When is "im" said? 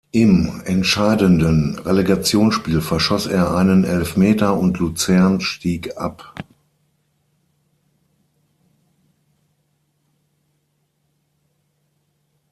0.09-0.63